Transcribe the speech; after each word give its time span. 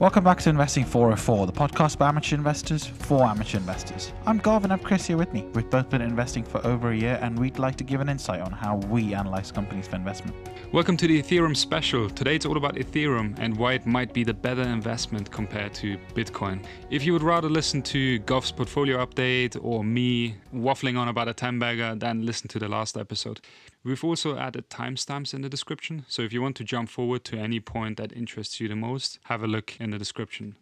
Welcome 0.00 0.24
back 0.24 0.40
to 0.40 0.50
Investing 0.50 0.84
404, 0.84 1.46
the 1.46 1.52
podcast 1.52 1.98
by 1.98 2.08
amateur 2.08 2.34
investors 2.34 2.84
for 2.84 3.22
amateur 3.22 3.58
investors. 3.58 4.12
I'm 4.26 4.38
Garvin, 4.38 4.72
and 4.72 4.80
I'm 4.80 4.84
Chris 4.84 5.06
here 5.06 5.16
with 5.16 5.32
me. 5.32 5.42
We've 5.54 5.70
both 5.70 5.88
been 5.88 6.02
investing 6.02 6.42
for 6.42 6.66
over 6.66 6.90
a 6.90 6.96
year 6.96 7.16
and 7.22 7.38
we'd 7.38 7.60
like 7.60 7.76
to 7.76 7.84
give 7.84 8.00
an 8.00 8.08
insight 8.08 8.40
on 8.40 8.50
how 8.50 8.78
we 8.88 9.14
analyze 9.14 9.52
companies 9.52 9.86
for 9.86 9.94
investment. 9.94 10.36
Welcome 10.72 10.96
to 10.96 11.06
the 11.06 11.22
Ethereum 11.22 11.56
special. 11.56 12.10
Today 12.10 12.34
it's 12.34 12.44
all 12.44 12.56
about 12.56 12.74
Ethereum 12.74 13.38
and 13.38 13.56
why 13.56 13.74
it 13.74 13.86
might 13.86 14.12
be 14.12 14.24
the 14.24 14.34
better 14.34 14.62
investment 14.62 15.30
compared 15.30 15.72
to 15.74 15.96
Bitcoin. 16.12 16.64
If 16.90 17.06
you 17.06 17.12
would 17.12 17.22
rather 17.22 17.48
listen 17.48 17.80
to 17.82 18.18
Gov's 18.18 18.50
portfolio 18.50 19.06
update 19.06 19.56
or 19.62 19.84
me 19.84 20.34
waffling 20.52 20.98
on 20.98 21.06
about 21.06 21.28
a 21.28 21.34
10 21.34 21.60
bagger, 21.60 21.94
then 21.94 22.26
listen 22.26 22.48
to 22.48 22.58
the 22.58 22.68
last 22.68 22.96
episode. 22.96 23.40
We've 23.84 24.02
also 24.02 24.38
added 24.38 24.70
timestamps 24.70 25.34
in 25.34 25.42
the 25.42 25.48
description, 25.50 26.06
so 26.08 26.22
if 26.22 26.32
you 26.32 26.40
want 26.40 26.56
to 26.56 26.64
jump 26.64 26.88
forward 26.88 27.22
to 27.24 27.36
any 27.36 27.60
point 27.60 27.98
that 27.98 28.14
interests 28.14 28.58
you 28.58 28.66
the 28.66 28.74
most, 28.74 29.18
have 29.24 29.42
a 29.42 29.46
look 29.46 29.74
in 29.84 29.90
the 29.90 29.98
description. 29.98 30.56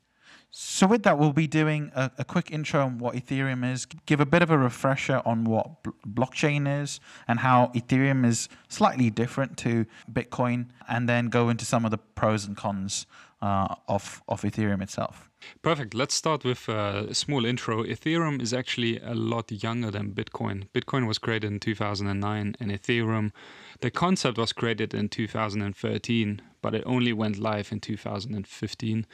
So, 0.51 0.87
with 0.87 1.03
that, 1.05 1.19
we'll 1.19 1.33
be 1.33 1.47
doing 1.47 1.91
a, 1.95 2.11
a, 2.19 2.25
quick 2.25 2.51
intro 2.51 2.83
on 2.83 2.99
what 2.99 3.15
Ethereum 3.15 3.71
is, 3.71 3.87
give 4.05 4.21
a 4.21 4.27
bit 4.27 4.43
of 4.43 4.51
a 4.51 4.59
refresher 4.59 5.23
on 5.25 5.45
what 5.45 5.83
blockchain 6.07 6.83
is 6.83 7.01
and 7.27 7.41
how 7.41 7.71
Ethereum 7.75 8.27
is 8.27 8.51
slightly 8.69 9.09
different 9.09 9.57
to 9.59 9.87
Bitcoin, 10.13 10.67
and 10.89 11.09
then 11.09 11.29
go 11.29 11.49
into 11.49 11.65
some 11.65 11.87
of 11.87 11.91
the 11.91 11.97
pros 11.97 12.45
and 12.45 12.55
cons 12.55 13.07
uh, 13.41 13.77
of, 13.89 14.23
of 14.29 14.43
Ethereum 14.43 14.83
itself. 14.83 15.31
Perfect. 15.63 15.95
Let's 15.95 16.15
start 16.15 16.45
with 16.45 16.69
a 16.69 17.15
small 17.15 17.45
intro. 17.45 17.85
Ethereum 17.85 18.41
is 18.41 18.53
actually 18.53 18.99
a 19.01 19.15
lot 19.15 19.51
younger 19.51 19.91
than 19.91 20.13
Bitcoin. 20.13 20.69
Bitcoin 20.75 21.07
was 21.07 21.19
created 21.19 21.51
in 21.51 21.61
2009, 21.61 22.57
and 22.59 22.71
Ethereum, 22.71 23.33
the 23.81 23.91
concept 23.91 24.39
was 24.39 24.53
created 24.53 24.95
in 24.95 25.09
2013, 25.09 26.43
but 26.61 26.75
it 26.75 26.83
only 26.87 27.13
went 27.13 27.39
live 27.39 27.73
in 27.73 27.81
2015. 27.81 29.07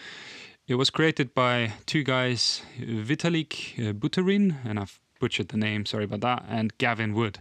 It 0.67 0.75
was 0.75 0.91
created 0.91 1.35
by 1.35 1.73
two 1.87 2.03
guys, 2.03 2.63
Vitalik 2.79 3.79
uh, 3.79 3.93
Buterin, 3.95 4.57
and 4.65 4.79
I've 4.79 5.01
butchered 5.19 5.49
the 5.49 5.57
name, 5.57 5.87
sorry 5.87 6.05
about 6.05 6.21
that, 6.21 6.45
and 6.49 6.77
Gavin 6.79 7.15
Wood. 7.15 7.41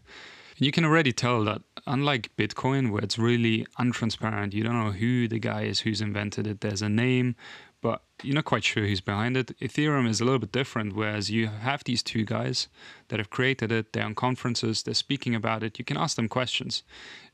You 0.59 0.72
can 0.72 0.86
already 0.86 1.14
tell 1.14 1.44
that 1.44 1.61
unlike 1.86 2.36
Bitcoin, 2.36 2.92
where 2.92 3.04
it's 3.04 3.20
really 3.20 3.67
untransparent, 3.80 4.54
you 4.54 4.64
don't 4.64 4.80
know 4.80 4.92
who 4.92 5.28
the 5.28 5.39
guy 5.39 5.64
is 5.64 5.81
who's 5.81 6.02
invented 6.02 6.48
it. 6.48 6.61
There's 6.61 6.81
a 6.81 6.89
name, 6.89 7.36
but 7.81 8.03
you're 8.23 8.36
not 8.36 8.45
quite 8.45 8.64
sure 8.64 8.86
who's 8.86 9.02
behind 9.02 9.38
it. 9.38 9.58
Ethereum 9.59 10.08
is 10.08 10.20
a 10.20 10.23
little 10.25 10.39
bit 10.39 10.52
different, 10.52 10.95
whereas 10.95 11.30
you 11.30 11.47
have 11.47 11.83
these 11.83 12.02
two 12.02 12.25
guys 12.25 12.67
that 13.09 13.20
have 13.20 13.30
created 13.30 13.72
it, 13.72 13.94
they're 13.94 14.03
on 14.03 14.16
conferences, 14.16 14.83
they're 14.83 14.94
speaking 14.94 15.36
about 15.36 15.64
it, 15.64 15.78
you 15.78 15.86
can 15.86 15.98
ask 15.98 16.16
them 16.16 16.28
questions. 16.28 16.83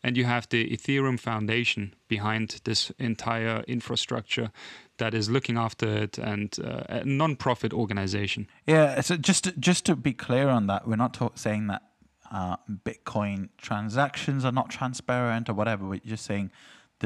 And 0.04 0.18
you 0.18 0.26
have 0.26 0.50
the 0.50 0.70
Ethereum 0.70 1.18
Foundation 1.20 1.96
behind 2.10 2.60
this 2.66 2.92
entire 3.00 3.64
infrastructure 3.68 4.52
that 4.98 5.14
is 5.14 5.30
looking 5.30 5.58
after 5.58 5.88
it 5.88 6.18
and 6.18 6.56
uh, 6.64 6.84
a 6.90 7.06
non-profit 7.06 7.74
organization. 7.74 8.48
Yeah, 8.68 9.00
so 9.02 9.16
just 9.16 9.46
to, 9.46 9.52
just 9.54 9.86
to 9.86 9.96
be 9.96 10.14
clear 10.14 10.50
on 10.50 10.68
that, 10.68 10.88
we're 10.88 10.98
not 10.98 11.40
saying 11.40 11.68
that 11.68 11.84
uh, 12.32 12.58
Bitcoin 12.70 13.50
transactions 13.58 14.44
are 14.44 14.52
not 14.52 14.70
transparent 14.70 15.50
or 15.50 15.54
whatever. 15.54 15.86
We're 15.86 16.00
just 16.00 16.26
saying 16.26 16.52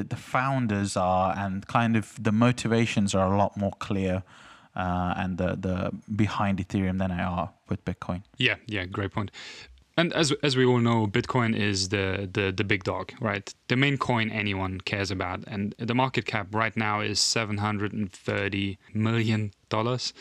the 0.03 0.15
founders 0.15 0.97
are 0.97 1.35
and 1.37 1.67
kind 1.67 1.95
of 1.95 2.21
the 2.21 2.31
motivations 2.31 3.15
are 3.15 3.33
a 3.33 3.37
lot 3.37 3.57
more 3.57 3.73
clear 3.79 4.23
uh, 4.75 5.13
and 5.17 5.37
the, 5.37 5.55
the 5.55 5.91
behind 6.15 6.59
Ethereum 6.59 6.99
than 6.99 7.15
they 7.15 7.23
are 7.23 7.51
with 7.69 7.83
Bitcoin. 7.83 8.23
Yeah, 8.37 8.55
yeah, 8.67 8.85
great 8.85 9.11
point. 9.11 9.31
And 9.99 10.13
as 10.13 10.31
as 10.43 10.55
we 10.55 10.63
all 10.63 10.77
know, 10.77 11.07
Bitcoin 11.07 11.55
is 11.55 11.89
the, 11.89 12.29
the 12.31 12.51
the 12.51 12.63
big 12.63 12.83
dog, 12.83 13.13
right? 13.19 13.51
The 13.67 13.75
main 13.75 13.97
coin 13.97 14.29
anyone 14.29 14.79
cares 14.81 15.09
about, 15.09 15.43
and 15.47 15.73
the 15.79 15.95
market 15.95 16.25
cap 16.27 16.53
right 16.53 16.77
now 16.77 17.01
is 17.01 17.19
seven 17.19 17.57
hundred 17.57 17.93
and 17.93 18.11
thirty 18.11 18.77
million 18.93 19.53
dollars 19.69 20.13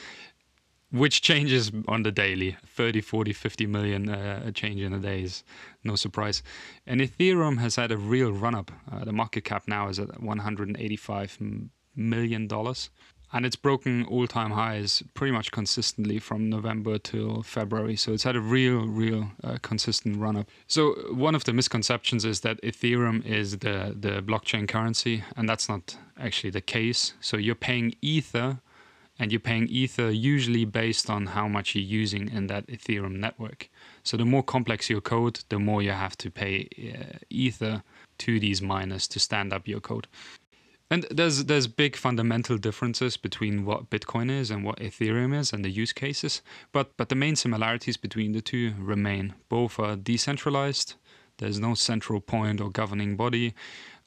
which 0.98 1.22
changes 1.22 1.70
on 1.88 2.02
the 2.02 2.12
daily 2.12 2.56
30 2.66 3.00
40 3.00 3.32
50 3.32 3.66
million 3.66 4.08
uh, 4.08 4.50
change 4.52 4.80
in 4.80 4.92
a 4.92 4.98
day 4.98 5.22
is 5.22 5.44
no 5.84 5.96
surprise 5.96 6.42
and 6.86 7.00
ethereum 7.00 7.58
has 7.58 7.76
had 7.76 7.92
a 7.92 7.96
real 7.96 8.32
run 8.32 8.54
up 8.54 8.70
uh, 8.90 9.04
the 9.04 9.12
market 9.12 9.44
cap 9.44 9.64
now 9.66 9.88
is 9.88 9.98
at 9.98 10.20
185 10.20 11.38
million 11.94 12.46
dollars 12.46 12.90
and 13.32 13.44
it's 13.44 13.56
broken 13.56 14.04
all-time 14.04 14.52
highs 14.52 15.02
pretty 15.14 15.32
much 15.32 15.50
consistently 15.50 16.18
from 16.18 16.48
November 16.48 16.96
till 16.96 17.42
February. 17.42 17.96
So 17.96 18.12
it's 18.12 18.22
had 18.22 18.36
a 18.36 18.40
real, 18.40 18.86
real 18.86 19.32
uh, 19.42 19.58
consistent 19.62 20.18
run-up. 20.18 20.48
So 20.68 20.92
one 21.10 21.34
of 21.34 21.44
the 21.44 21.52
misconceptions 21.52 22.24
is 22.24 22.40
that 22.40 22.62
Ethereum 22.62 23.24
is 23.26 23.58
the 23.58 23.94
the 23.98 24.22
blockchain 24.22 24.68
currency, 24.68 25.24
and 25.36 25.48
that's 25.48 25.68
not 25.68 25.96
actually 26.18 26.50
the 26.50 26.60
case. 26.60 27.14
So 27.20 27.36
you're 27.36 27.56
paying 27.56 27.94
Ether 28.00 28.60
and 29.18 29.32
you're 29.32 29.40
paying 29.40 29.68
Ether 29.68 30.10
usually 30.10 30.64
based 30.64 31.08
on 31.08 31.26
how 31.26 31.48
much 31.48 31.74
you're 31.74 31.84
using 32.02 32.28
in 32.28 32.46
that 32.48 32.66
Ethereum 32.66 33.18
network. 33.18 33.68
So 34.02 34.16
the 34.16 34.24
more 34.24 34.42
complex 34.42 34.90
your 34.90 35.00
code, 35.00 35.40
the 35.48 35.58
more 35.58 35.82
you 35.82 35.92
have 35.92 36.16
to 36.18 36.30
pay 36.30 36.68
uh, 36.78 37.18
Ether 37.30 37.82
to 38.18 38.40
these 38.40 38.62
miners 38.62 39.08
to 39.08 39.18
stand 39.18 39.52
up 39.52 39.66
your 39.66 39.80
code. 39.80 40.06
And 40.88 41.04
there's 41.10 41.46
there's 41.46 41.66
big 41.66 41.96
fundamental 41.96 42.58
differences 42.58 43.16
between 43.16 43.64
what 43.64 43.90
Bitcoin 43.90 44.30
is 44.30 44.50
and 44.52 44.62
what 44.62 44.78
Ethereum 44.78 45.36
is 45.36 45.52
and 45.52 45.64
the 45.64 45.70
use 45.70 45.92
cases, 45.92 46.42
but 46.70 46.96
but 46.96 47.08
the 47.08 47.16
main 47.16 47.34
similarities 47.34 47.96
between 47.96 48.32
the 48.32 48.40
two 48.40 48.72
remain. 48.78 49.34
Both 49.48 49.80
are 49.80 49.96
decentralized. 49.96 50.94
There's 51.38 51.58
no 51.58 51.74
central 51.74 52.20
point 52.20 52.60
or 52.60 52.70
governing 52.70 53.16
body 53.16 53.54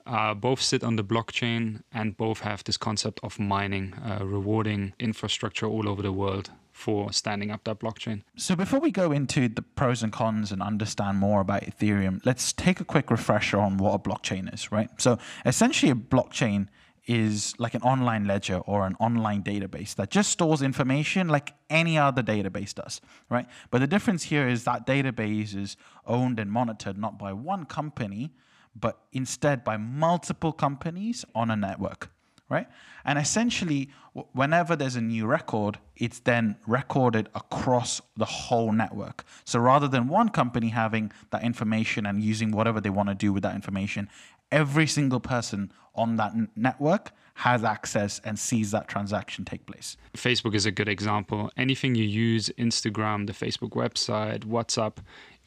uh, 0.09 0.34
both 0.34 0.59
sit 0.62 0.84
on 0.84 0.96
the 0.96 1.03
blockchain 1.03 1.84
and 1.94 2.18
both 2.18 2.40
have 2.40 2.64
this 2.64 2.78
concept 2.78 3.20
of 3.22 3.40
mining, 3.40 3.94
uh, 3.94 4.25
rewarding 4.25 4.94
infrastructure 5.00 5.68
all 5.68 5.88
over 5.88 6.02
the 6.02 6.12
world 6.12 6.50
for 6.72 7.12
standing 7.14 7.52
up 7.52 7.64
that 7.66 7.80
blockchain. 7.80 8.24
So 8.36 8.56
before 8.56 8.80
we 8.80 8.90
go 8.90 9.12
into 9.12 9.47
the 9.47 9.62
pros 9.62 10.02
and 10.02 10.12
cons 10.12 10.52
and 10.52 10.64
understand 10.64 11.18
more 11.18 11.42
about 11.42 11.64
Ethereum, 11.64 12.25
let's 12.25 12.53
take 12.53 12.80
a 12.80 12.86
quick 12.86 13.12
refresher 13.12 13.59
on 13.59 13.78
what 13.78 13.94
a 13.94 14.00
blockchain 14.00 14.52
is, 14.52 14.72
right? 14.72 14.90
So 14.97 15.20
essentially 15.46 15.92
a 15.92 15.96
blockchain 15.96 16.70
is 17.06 17.53
like 17.59 17.74
an 17.74 17.81
online 17.81 18.26
ledger 18.26 18.58
or 18.58 18.86
an 18.86 18.96
online 19.00 19.44
database 19.44 19.96
that 19.96 20.09
just 20.09 20.31
stores 20.31 20.62
information 20.62 21.28
like 21.28 21.53
any 21.70 21.97
other 21.97 22.24
database 22.24 22.74
does, 22.74 23.02
right? 23.30 23.46
But 23.72 23.80
the 23.80 23.88
difference 23.88 24.24
here 24.24 24.47
is 24.47 24.64
that 24.64 24.88
database 24.88 25.56
is 25.56 25.76
owned 26.06 26.40
and 26.40 26.52
monitored 26.52 26.97
not 26.97 27.20
by 27.20 27.34
one 27.34 27.66
company, 27.66 28.31
but 28.75 29.00
instead 29.12 29.63
by 29.63 29.78
multiple 29.78 30.52
companies 30.52 31.25
on 31.35 31.52
a 31.52 31.56
network, 31.56 32.12
right? 32.50 32.68
And 33.06 33.19
essentially, 33.19 33.90
whenever 34.34 34.75
there's 34.75 34.96
a 34.96 35.02
new 35.02 35.25
record, 35.25 35.80
it's 35.96 36.19
then 36.19 36.56
recorded 36.68 37.29
across 37.35 38.02
the 38.18 38.25
whole 38.25 38.72
network. 38.72 39.24
So 39.46 39.59
rather 39.59 39.88
than 39.88 40.08
one 40.08 40.29
company 40.29 40.69
having 40.69 41.12
that 41.31 41.44
information 41.44 42.06
and 42.06 42.22
using 42.22 42.52
whatever 42.52 42.81
they 42.81 42.90
want 42.90 43.09
to 43.09 43.16
do 43.16 43.31
with 43.31 43.44
that 43.44 43.56
information, 43.56 44.09
every 44.52 44.88
single 44.88 45.19
person 45.19 45.72
on 45.96 46.16
that 46.18 46.31
n- 46.34 46.50
network 46.56 47.12
has 47.35 47.63
access 47.63 48.19
and 48.25 48.38
sees 48.38 48.72
that 48.72 48.88
transaction 48.90 49.46
take 49.46 49.66
place. 49.66 49.96
Facebook 50.13 50.53
is 50.53 50.66
a 50.66 50.72
good 50.72 50.90
example. 50.90 51.50
Anything 51.56 51.96
you 51.96 52.03
use, 52.03 52.50
Instagram, 52.58 53.28
the 53.28 53.34
Facebook 53.34 53.72
website, 53.72 54.44
WhatsApp, 54.44 54.97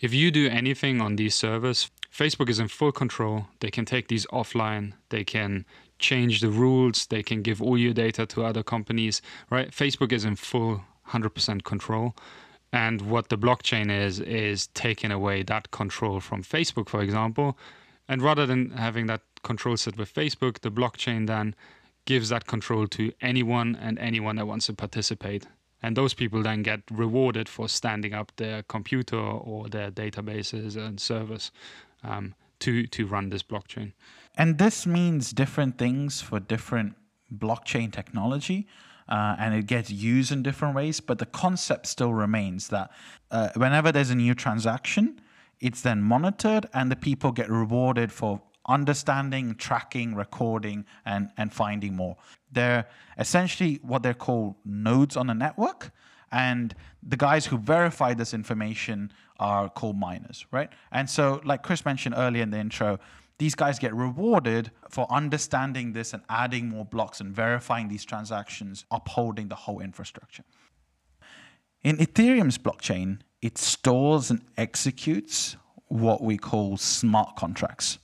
if 0.01 0.15
you 0.15 0.31
do 0.31 0.49
anything 0.49 1.03
on 1.03 1.17
these 1.17 1.35
servers, 1.35 1.91
Facebook 2.13 2.51
is 2.51 2.59
in 2.59 2.69
full 2.69 2.93
control. 2.93 3.47
They 3.61 3.71
can 3.71 3.85
take 3.85 4.09
these 4.09 4.27
offline. 4.27 4.93
They 5.09 5.25
can 5.25 5.65
change 5.99 6.41
the 6.41 6.51
rules. 6.51 7.07
They 7.07 7.23
can 7.23 7.41
give 7.43 7.63
all 7.63 7.79
your 7.79 7.95
data 7.95 8.27
to 8.27 8.45
other 8.45 8.63
companies, 8.63 9.23
right? 9.51 9.71
Facebook 9.71 10.13
is 10.13 10.25
in 10.25 10.37
full 10.37 10.83
100% 11.09 11.65
control. 11.65 12.15
And 12.73 13.03
what 13.03 13.29
the 13.29 13.39
blockchain 13.39 13.91
is, 13.91 14.21
is 14.21 14.67
taking 14.69 15.11
away 15.11 15.43
that 15.45 15.71
control 15.71 16.21
from 16.21 16.43
Facebook, 16.43 16.89
for 16.89 17.03
example. 17.03 17.57
And 18.09 18.21
rather 18.21 18.47
than 18.47 18.71
having 18.71 19.07
that 19.07 19.23
control 19.43 19.77
set 19.77 19.97
with 19.97 20.13
Facebook, 20.13 20.61
the 20.61 20.71
blockchain 20.71 21.27
then 21.27 21.55
gives 22.05 22.29
that 22.29 22.47
control 22.47 22.87
to 22.89 23.13
anyone 23.21 23.77
and 23.77 23.99
anyone 23.99 24.37
that 24.37 24.47
wants 24.47 24.67
to 24.67 24.75
participate 24.75 25.47
and 25.83 25.97
those 25.97 26.15
people 26.15 26.43
then 26.43 26.63
get 26.63 26.81
rewarded 26.91 27.49
for 27.49 27.69
standing 27.69 28.15
up 28.15 28.33
their 28.37 28.63
computer 28.63 29.19
or 29.19 29.69
their 29.69 29.91
databases 29.91 30.77
and 30.77 31.01
servers 31.01 31.51
um, 32.03 32.35
to 32.61 32.87
to 32.87 33.07
run 33.07 33.31
this 33.31 33.43
blockchain. 33.43 33.93
And 34.37 34.59
this 34.59 34.87
means 34.87 35.33
different 35.33 35.79
things 35.79 36.21
for 36.21 36.41
different 36.41 36.95
blockchain 37.31 37.93
technology. 37.93 38.67
Uh, 39.09 39.35
and 39.39 39.55
it 39.55 39.67
gets 39.67 39.91
used 39.91 40.33
in 40.33 40.43
different 40.43 40.75
ways, 40.77 41.01
but 41.01 41.19
the 41.19 41.27
concept 41.27 41.87
still 41.87 42.15
remains 42.15 42.69
that 42.69 42.91
uh, 43.31 43.49
whenever 43.57 43.93
there's 43.93 44.11
a 44.11 44.15
new 44.15 44.35
transaction, 44.35 45.21
it's 45.61 45.83
then 45.83 46.01
monitored 46.01 46.67
and 46.73 46.91
the 46.91 46.97
people 46.97 47.33
get 47.33 47.51
rewarded 47.51 48.13
for 48.13 48.41
understanding, 48.67 49.55
tracking, 49.57 50.15
recording, 50.15 50.85
and, 51.05 51.31
and 51.37 51.53
finding 51.53 51.95
more. 51.97 52.17
They're 52.51 52.87
essentially 53.19 53.81
what 53.83 54.03
they're 54.03 54.15
called 54.15 54.55
nodes 54.65 55.17
on 55.17 55.29
a 55.31 55.35
network, 55.35 55.91
and 56.31 56.75
the 57.03 57.17
guys 57.17 57.47
who 57.47 57.59
verify 57.59 58.15
this 58.15 58.33
information 58.33 59.13
are 59.43 59.69
called 59.69 59.99
miners, 59.99 60.47
right? 60.53 60.71
And 60.93 61.11
so, 61.11 61.41
like 61.45 61.63
Chris 61.63 61.85
mentioned 61.85 62.15
earlier 62.17 62.45
in 62.45 62.51
the 62.51 62.59
intro, 62.59 62.99
these 63.39 63.57
guys 63.57 63.79
get 63.81 63.93
rewarded 63.93 64.71
for 64.89 65.13
understanding 65.13 65.93
this 65.93 66.13
and 66.15 66.23
adding 66.29 66.69
more 66.69 66.85
blocks 66.85 67.21
and 67.21 67.35
verifying 67.35 67.89
these 67.89 68.05
transactions, 68.05 68.85
upholding 68.91 69.49
the 69.49 69.57
whole 69.57 69.81
infrastructure. 69.81 70.45
In 71.83 71.97
Ethereum's 71.97 72.57
blockchain, 72.57 73.19
it 73.41 73.59
stores 73.59 74.31
and 74.31 74.43
executes 74.57 75.57
what 75.89 76.23
we 76.23 76.37
call 76.39 76.77
smart 76.77 77.35
contracts. 77.35 77.99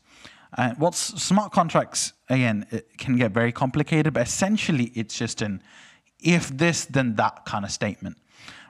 And 0.56 0.76
what's 0.78 0.98
smart 1.22 1.52
contracts, 1.52 2.14
again, 2.28 2.66
it 2.72 2.98
can 2.98 3.16
get 3.16 3.30
very 3.30 3.52
complicated, 3.52 4.14
but 4.14 4.26
essentially 4.26 4.90
it's 4.94 5.16
just 5.16 5.40
an 5.40 5.62
if 6.20 6.48
this, 6.48 6.86
then 6.86 7.14
that 7.14 7.44
kind 7.44 7.64
of 7.64 7.70
statement, 7.70 8.16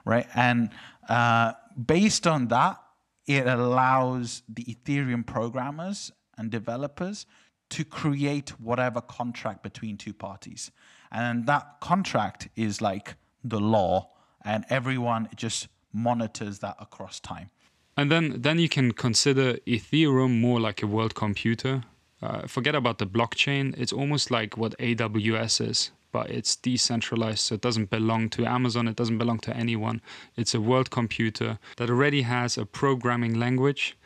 right? 0.05 0.27
And 0.35 0.69
uh, 1.07 1.53
based 1.85 2.27
on 2.27 2.47
that, 2.47 2.81
it 3.25 3.47
allows 3.47 4.41
the 4.49 4.63
Ethereum 4.63 5.25
programmers 5.25 6.11
and 6.37 6.49
developers 6.49 7.25
to 7.69 7.85
create 7.85 8.59
whatever 8.59 9.01
contract 9.01 9.61
between 9.61 9.97
two 9.97 10.13
parties. 10.13 10.71
And 11.11 11.45
that 11.45 11.79
contract 11.79 12.49
is 12.55 12.81
like 12.81 13.15
the 13.43 13.59
law, 13.59 14.09
and 14.43 14.65
everyone 14.69 15.29
just 15.35 15.67
monitors 15.93 16.59
that 16.59 16.75
across 16.79 17.19
time. 17.19 17.49
And 17.97 18.11
then, 18.11 18.41
then 18.41 18.59
you 18.59 18.69
can 18.69 18.91
consider 18.93 19.55
Ethereum 19.67 20.39
more 20.39 20.59
like 20.59 20.81
a 20.81 20.87
world 20.87 21.15
computer. 21.15 21.83
Uh, 22.21 22.47
forget 22.47 22.75
about 22.75 22.97
the 22.97 23.05
blockchain. 23.05 23.75
It's 23.77 23.93
almost 23.93 24.31
like 24.31 24.57
what 24.57 24.77
AWS 24.79 25.69
is, 25.69 25.91
but 26.11 26.29
it's 26.29 26.55
decentralized. 26.55 27.39
So 27.39 27.55
it 27.55 27.61
doesn't 27.61 27.89
belong 27.89 28.29
to 28.31 28.45
Amazon. 28.45 28.87
It 28.87 28.95
doesn't 28.95 29.17
belong 29.17 29.39
to 29.39 29.55
anyone. 29.55 30.01
It's 30.35 30.53
a 30.53 30.61
world 30.61 30.89
computer 30.89 31.59
that 31.77 31.89
already 31.89 32.23
has 32.23 32.57
a 32.57 32.65
programming 32.65 33.39
language 33.39 33.97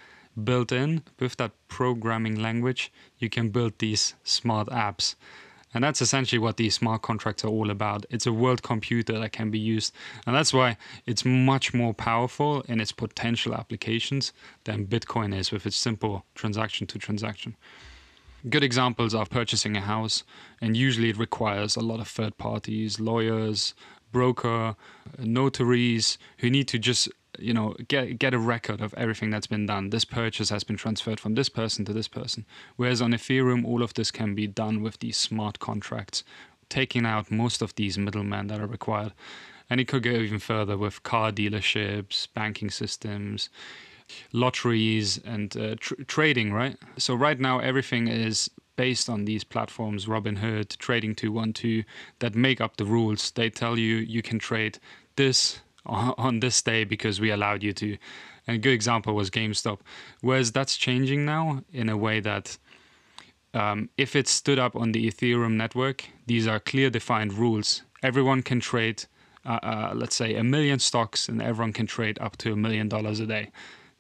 built 0.44 0.72
in. 0.72 1.04
With 1.20 1.38
that 1.38 1.52
programming 1.68 2.42
language, 2.42 2.92
you 3.20 3.30
can 3.30 3.50
build 3.50 3.74
these 3.80 4.16
smart 4.24 4.68
apps. 4.68 5.16
And 5.74 5.84
that's 5.84 6.02
essentially 6.02 6.40
what 6.40 6.58
these 6.58 6.76
smart 6.76 7.02
contracts 7.02 7.44
are 7.44 7.48
all 7.48 7.72
about. 7.72 8.06
It's 8.12 8.28
a 8.28 8.34
world 8.34 8.62
computer 8.62 9.18
that 9.18 9.32
can 9.32 9.50
be 9.50 9.58
used. 9.58 9.94
And 10.28 10.36
that's 10.36 10.54
why 10.54 10.78
it's 11.08 11.26
much 11.26 11.74
more 11.74 11.96
powerful 11.96 12.62
in 12.68 12.80
its 12.80 12.92
potential 12.92 13.56
applications 13.56 14.34
than 14.66 14.86
Bitcoin 14.86 15.36
is 15.36 15.52
with 15.52 15.66
its 15.66 15.76
simple 15.76 16.26
transaction 16.36 16.86
to 16.88 17.00
transaction. 17.00 17.56
Good 18.50 18.64
examples 18.64 19.16
are 19.16 19.26
purchasing 19.26 19.78
a 19.78 19.82
house, 19.82 20.24
and 20.60 20.76
usually 20.76 21.10
it 21.10 21.18
requires 21.18 21.78
a 21.78 21.82
lot 21.82 22.02
of 22.02 22.10
third 22.10 22.38
parties, 22.38 23.00
lawyers, 23.00 23.74
broker, 24.12 24.76
notaries 25.18 26.18
who 26.40 26.50
need 26.50 26.68
to 26.68 26.78
just 26.78 27.10
you 27.40 27.54
know 27.54 27.74
get 27.88 28.20
get 28.20 28.34
a 28.34 28.38
record 28.38 28.82
of 28.82 28.94
everything 28.96 29.30
that's 29.30 29.48
been 29.48 29.66
done. 29.66 29.90
This 29.90 30.06
purchase 30.06 30.50
has 30.50 30.64
been 30.64 30.76
transferred 30.76 31.20
from 31.20 31.36
this 31.36 31.50
person 31.50 31.86
to 31.86 31.94
this 31.94 32.10
person. 32.10 32.46
Whereas 32.76 33.02
on 33.02 33.12
ethereum 33.12 33.66
all 33.66 33.82
of 33.82 33.94
this 33.94 34.12
can 34.12 34.36
be 34.36 34.48
done 34.48 34.82
with 34.82 35.00
these 35.00 35.18
smart 35.18 35.60
contracts 35.60 36.24
taking 36.70 37.06
out 37.06 37.32
most 37.32 37.62
of 37.62 37.76
these 37.76 37.98
middlemen 37.98 38.48
that 38.48 38.60
are 38.60 38.68
required. 38.68 39.14
And 39.70 39.80
it 39.80 39.88
could 39.88 40.04
go 40.04 40.12
even 40.12 40.40
further 40.40 40.78
with 40.78 41.04
car 41.04 41.32
dealerships 41.32 42.28
banking 42.34 42.70
systems 42.70 43.50
lotteries 44.32 45.20
and 45.26 45.56
uh, 45.58 45.76
tr- 45.80 46.02
trading 46.08 46.54
right 46.54 46.78
so 46.98 47.14
right 47.14 47.40
now 47.40 47.60
everything 47.60 48.08
is 48.08 48.50
based 48.76 49.10
on 49.10 49.26
these 49.26 49.44
platforms 49.44 50.06
robinhood 50.06 50.76
trading 50.78 51.14
212 51.14 51.84
that 52.20 52.36
make 52.36 52.60
up 52.60 52.78
the 52.78 52.86
rules 52.86 53.32
they 53.32 53.50
tell 53.50 53.78
you 53.78 53.98
you 53.98 54.22
can 54.22 54.40
trade 54.40 54.80
this 55.16 55.60
on, 55.86 56.40
this 56.40 56.62
day 56.62 56.84
because 56.84 57.20
we 57.20 57.30
allowed 57.30 57.64
you 57.64 57.74
to. 57.74 57.98
And 58.48 58.56
a 58.56 58.58
good 58.58 58.74
example 58.74 59.16
was 59.16 59.30
GameStop. 59.30 59.80
Whereas 60.22 60.52
that's 60.52 60.78
changing 60.78 61.26
now 61.26 61.64
in 61.72 61.90
a 61.90 61.98
way 61.98 62.20
that 62.20 62.58
um, 63.54 63.90
if 63.98 64.16
it 64.16 64.28
stood 64.28 64.60
up 64.60 64.76
on 64.76 64.92
the 64.92 65.10
Ethereum 65.10 65.54
network, 65.54 66.06
these 66.26 66.48
are 66.48 66.60
clear 66.60 66.90
defined 66.90 67.34
rules. 67.34 67.84
Everyone 68.02 68.42
can 68.42 68.60
trade, 68.60 69.06
uh, 69.46 69.60
uh, 69.64 69.92
let's 69.96 70.16
say, 70.16 70.36
a 70.36 70.44
million 70.44 70.80
stocks, 70.80 71.30
and 71.30 71.42
everyone 71.42 71.74
can 71.74 71.86
trade 71.86 72.18
up 72.20 72.38
to 72.38 72.54
a 72.54 72.56
million 72.56 72.90
dollars 72.90 73.20
a 73.20 73.26
day. 73.26 73.52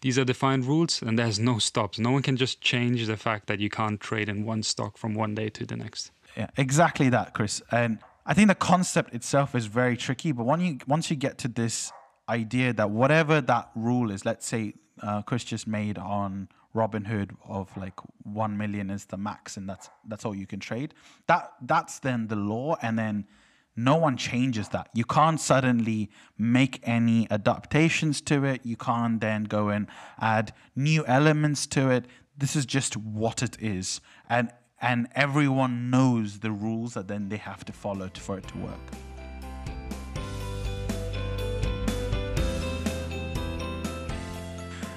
These 0.03 0.19
are 0.19 0.25
defined 0.25 0.65
rules, 0.65 1.01
and 1.01 1.17
there's 1.17 1.39
no 1.39 1.59
stops. 1.59 1.97
No 1.97 2.11
one 2.11 2.21
can 2.21 2.35
just 2.35 2.59
change 2.59 3.07
the 3.07 3.15
fact 3.15 3.47
that 3.47 3.61
you 3.61 3.69
can't 3.69 4.01
trade 4.01 4.27
in 4.27 4.45
one 4.45 4.61
stock 4.61 4.97
from 4.97 5.13
one 5.13 5.33
day 5.33 5.47
to 5.51 5.65
the 5.65 5.77
next. 5.77 6.11
Yeah, 6.35 6.49
exactly 6.57 7.07
that, 7.07 7.33
Chris. 7.33 7.61
And 7.71 7.99
I 8.25 8.33
think 8.33 8.49
the 8.49 8.55
concept 8.55 9.13
itself 9.13 9.55
is 9.55 9.65
very 9.67 9.95
tricky, 9.95 10.33
but 10.33 10.45
when 10.45 10.59
you 10.59 10.77
once 10.87 11.09
you 11.09 11.15
get 11.15 11.37
to 11.37 11.47
this 11.47 11.93
idea 12.27 12.73
that 12.73 12.89
whatever 12.89 13.39
that 13.39 13.69
rule 13.75 14.11
is, 14.11 14.25
let's 14.25 14.45
say 14.45 14.73
uh, 15.01 15.21
Chris 15.21 15.45
just 15.45 15.67
made 15.67 15.97
on 15.97 16.49
Robinhood 16.75 17.29
of 17.47 17.75
like 17.77 17.97
one 18.23 18.57
million 18.57 18.89
is 18.89 19.05
the 19.05 19.17
max, 19.17 19.55
and 19.55 19.69
that's 19.69 19.89
that's 20.09 20.25
all 20.25 20.35
you 20.35 20.47
can 20.47 20.59
trade. 20.59 20.93
That 21.27 21.53
that's 21.61 21.99
then 21.99 22.27
the 22.27 22.35
law, 22.35 22.75
and 22.81 22.99
then 22.99 23.25
no 23.75 23.95
one 23.95 24.17
changes 24.17 24.69
that. 24.69 24.89
You 24.93 25.03
can't 25.03 25.39
suddenly 25.39 26.09
make 26.37 26.79
any 26.83 27.27
adaptations 27.31 28.21
to 28.21 28.45
it. 28.45 28.61
You 28.63 28.75
can't 28.75 29.19
then 29.19 29.45
go 29.45 29.69
and 29.69 29.87
add 30.19 30.53
new 30.75 31.05
elements 31.05 31.65
to 31.67 31.89
it. 31.89 32.05
This 32.37 32.55
is 32.55 32.65
just 32.65 32.95
what 32.97 33.41
it 33.41 33.57
is, 33.61 34.01
and 34.29 34.51
and 34.81 35.07
everyone 35.15 35.89
knows 35.89 36.39
the 36.39 36.51
rules 36.51 36.93
that 36.95 37.07
then 37.07 37.29
they 37.29 37.37
have 37.37 37.63
to 37.65 37.71
follow 37.71 38.09
for 38.15 38.37
it 38.37 38.47
to 38.49 38.57
work. 38.57 38.79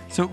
So, 0.08 0.26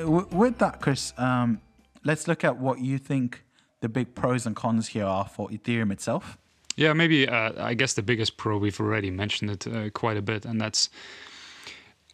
w- 0.00 0.28
with 0.32 0.58
that, 0.58 0.80
Chris, 0.80 1.14
um, 1.16 1.60
let's 2.04 2.26
look 2.26 2.44
at 2.44 2.58
what 2.58 2.80
you 2.80 2.98
think 2.98 3.44
the 3.80 3.88
big 3.88 4.14
pros 4.14 4.44
and 4.44 4.56
cons 4.56 4.88
here 4.88 5.06
are 5.06 5.24
for 5.24 5.48
Ethereum 5.50 5.92
itself. 5.92 6.36
Yeah, 6.76 6.92
maybe 6.92 7.28
uh, 7.28 7.52
I 7.56 7.74
guess 7.74 7.94
the 7.94 8.02
biggest 8.02 8.36
pro 8.36 8.58
we've 8.58 8.80
already 8.80 9.10
mentioned 9.10 9.50
it 9.50 9.66
uh, 9.66 9.90
quite 9.90 10.16
a 10.16 10.22
bit, 10.22 10.44
and 10.44 10.60
that's 10.60 10.90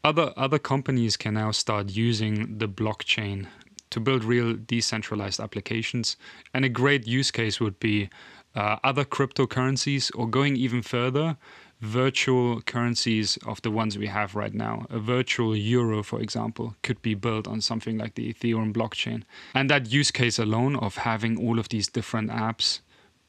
other 0.04 0.32
other 0.36 0.58
companies 0.58 1.16
can 1.16 1.34
now 1.34 1.50
start 1.50 1.90
using 1.90 2.58
the 2.58 2.68
blockchain 2.68 3.46
to 3.90 4.00
build 4.00 4.22
real 4.22 4.54
decentralized 4.54 5.40
applications. 5.40 6.16
And 6.54 6.64
a 6.64 6.68
great 6.68 7.06
use 7.06 7.30
case 7.30 7.58
would 7.60 7.80
be 7.80 8.08
uh, 8.54 8.76
other 8.84 9.04
cryptocurrencies, 9.04 10.10
or 10.14 10.28
going 10.28 10.56
even 10.56 10.82
further, 10.82 11.36
virtual 11.80 12.60
currencies 12.62 13.38
of 13.46 13.62
the 13.62 13.70
ones 13.70 13.96
we 13.96 14.06
have 14.06 14.34
right 14.34 14.54
now. 14.54 14.86
A 14.90 14.98
virtual 14.98 15.56
euro, 15.56 16.02
for 16.02 16.20
example, 16.20 16.74
could 16.82 17.00
be 17.00 17.14
built 17.14 17.48
on 17.48 17.60
something 17.60 17.96
like 17.96 18.14
the 18.14 18.32
Ethereum 18.32 18.72
blockchain. 18.72 19.22
And 19.55 19.70
that 19.70 19.90
use 19.90 20.10
case 20.10 20.38
alone 20.38 20.76
of 20.76 20.96
having 20.96 21.38
all 21.38 21.58
of 21.58 21.69
these 21.69 21.88
different 21.88 22.31
apps 22.31 22.81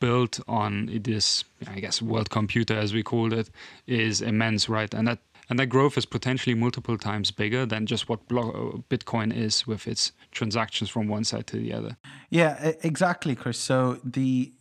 built 0.01 0.41
on 0.47 0.99
this, 1.03 1.45
I 1.65 1.79
guess, 1.79 2.01
world 2.01 2.29
computer, 2.29 2.77
as 2.77 2.93
we 2.93 3.03
called 3.03 3.31
it, 3.31 3.49
is 3.87 4.21
immense, 4.21 4.67
right? 4.67 4.93
And 4.93 5.07
that 5.07 5.19
and 5.49 5.59
that 5.59 5.67
growth 5.67 5.97
is 5.97 6.05
potentially 6.05 6.55
multiple 6.55 6.97
times 6.97 7.29
bigger 7.31 7.65
than 7.65 7.85
just 7.85 8.07
what 8.09 8.27
Bitcoin 8.27 9.35
is 9.35 9.67
with 9.67 9.85
its 9.87 10.13
transactions 10.31 10.89
from 10.89 11.07
one 11.07 11.25
side 11.25 11.45
to 11.47 11.57
the 11.57 11.73
other. 11.73 11.97
Yeah, 12.29 12.73
exactly, 12.83 13.35
Chris. 13.35 13.57
So 13.57 13.99
the 14.03 14.53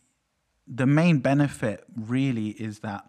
the 0.66 0.86
main 0.86 1.18
benefit 1.18 1.84
really 1.96 2.50
is 2.50 2.80
that 2.80 3.02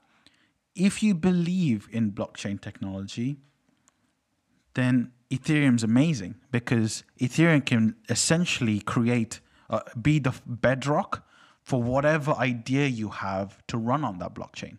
if 0.75 1.03
you 1.03 1.13
believe 1.13 1.87
in 1.91 2.11
blockchain 2.11 2.59
technology, 2.59 3.37
then 4.73 5.11
Ethereum's 5.29 5.83
amazing 5.83 6.35
because 6.51 7.03
Ethereum 7.19 7.65
can 7.65 7.95
essentially 8.09 8.79
create, 8.79 9.39
uh, 9.69 9.79
be 10.01 10.19
the 10.19 10.33
bedrock 10.45 11.25
for 11.63 11.81
whatever 11.81 12.33
idea 12.33 12.87
you 12.87 13.09
have 13.09 13.65
to 13.67 13.77
run 13.77 14.03
on 14.03 14.19
that 14.19 14.33
blockchain. 14.33 14.77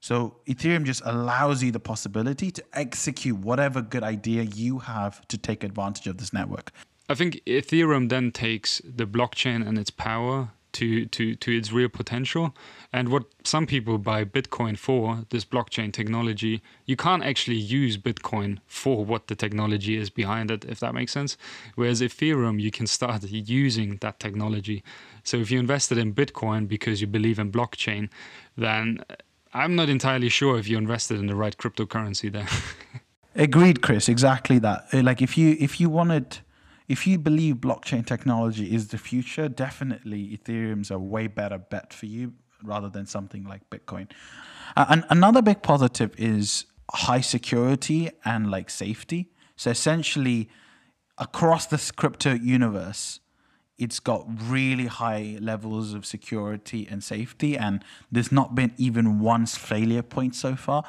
So 0.00 0.36
Ethereum 0.46 0.84
just 0.84 1.02
allows 1.04 1.62
you 1.62 1.70
the 1.70 1.80
possibility 1.80 2.50
to 2.50 2.64
execute 2.72 3.36
whatever 3.36 3.82
good 3.82 4.02
idea 4.02 4.42
you 4.42 4.78
have 4.78 5.26
to 5.28 5.36
take 5.36 5.62
advantage 5.62 6.06
of 6.06 6.16
this 6.16 6.32
network. 6.32 6.72
I 7.08 7.14
think 7.14 7.40
Ethereum 7.46 8.08
then 8.08 8.30
takes 8.30 8.80
the 8.84 9.06
blockchain 9.06 9.66
and 9.66 9.76
its 9.76 9.90
power 9.90 10.52
to, 10.72 11.06
to, 11.06 11.34
to 11.34 11.56
its 11.56 11.72
real 11.72 11.88
potential. 11.88 12.54
And 12.92 13.08
what 13.08 13.24
some 13.44 13.66
people 13.66 13.98
buy 13.98 14.24
Bitcoin 14.24 14.76
for, 14.76 15.24
this 15.30 15.44
blockchain 15.44 15.92
technology, 15.92 16.62
you 16.86 16.96
can't 16.96 17.22
actually 17.22 17.56
use 17.56 17.96
Bitcoin 17.96 18.58
for 18.66 19.04
what 19.04 19.28
the 19.28 19.34
technology 19.34 19.96
is 19.96 20.10
behind 20.10 20.50
it, 20.50 20.64
if 20.64 20.80
that 20.80 20.94
makes 20.94 21.12
sense. 21.12 21.36
Whereas 21.74 22.00
Ethereum, 22.00 22.60
you 22.60 22.70
can 22.70 22.86
start 22.86 23.22
using 23.24 23.96
that 23.96 24.18
technology. 24.18 24.82
So 25.22 25.36
if 25.36 25.50
you 25.50 25.58
invested 25.58 25.98
in 25.98 26.14
Bitcoin 26.14 26.66
because 26.66 27.00
you 27.00 27.06
believe 27.06 27.38
in 27.38 27.52
blockchain, 27.52 28.08
then 28.56 29.04
I'm 29.52 29.74
not 29.74 29.88
entirely 29.88 30.28
sure 30.28 30.58
if 30.58 30.68
you 30.68 30.78
invested 30.78 31.18
in 31.18 31.26
the 31.26 31.34
right 31.34 31.56
cryptocurrency 31.56 32.30
there. 32.30 32.48
Agreed, 33.34 33.82
Chris. 33.82 34.08
Exactly 34.08 34.58
that. 34.60 34.86
Uh, 34.92 35.02
like 35.02 35.22
if 35.22 35.38
you 35.38 35.56
if 35.60 35.80
you 35.80 35.88
wanted, 35.88 36.38
if 36.90 37.06
you 37.06 37.20
believe 37.20 37.54
blockchain 37.56 38.04
technology 38.04 38.74
is 38.74 38.88
the 38.88 38.98
future, 38.98 39.48
definitely 39.48 40.36
Ethereum's 40.36 40.90
a 40.90 40.98
way 40.98 41.28
better 41.28 41.56
bet 41.56 41.92
for 41.92 42.06
you 42.06 42.32
rather 42.64 42.88
than 42.88 43.06
something 43.06 43.44
like 43.44 43.62
Bitcoin. 43.70 44.10
Uh, 44.76 44.86
and 44.88 45.04
another 45.08 45.40
big 45.40 45.62
positive 45.62 46.12
is 46.18 46.64
high 46.92 47.20
security 47.20 48.10
and 48.24 48.50
like 48.50 48.68
safety. 48.68 49.30
So 49.54 49.70
essentially, 49.70 50.48
across 51.16 51.66
this 51.66 51.92
crypto 51.92 52.32
universe, 52.32 53.20
it's 53.78 54.00
got 54.00 54.26
really 54.50 54.86
high 54.86 55.38
levels 55.40 55.94
of 55.94 56.04
security 56.04 56.88
and 56.90 57.04
safety, 57.04 57.56
and 57.56 57.84
there's 58.10 58.32
not 58.32 58.56
been 58.56 58.72
even 58.78 59.20
one 59.20 59.46
failure 59.46 60.02
point 60.02 60.34
so 60.34 60.56
far. 60.56 60.82